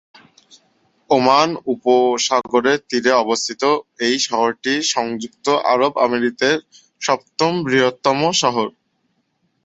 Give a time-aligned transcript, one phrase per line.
[1.09, 3.63] Oman উপসাগরের তীরে অবস্থিত
[4.05, 6.57] এই শহরটি সংযুক্ত আরব আমিরাতের
[7.01, 8.67] সপ্তম বৃহত্তম শহর।